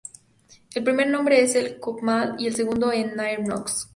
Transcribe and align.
El 0.73 0.83
primer 0.83 1.07
nombre 1.09 1.39
es 1.43 1.53
en 1.53 1.79
Bokmål 1.79 2.33
y 2.39 2.47
el 2.47 2.55
segundo 2.55 2.91
en 2.91 3.15
Nynorsk. 3.17 3.89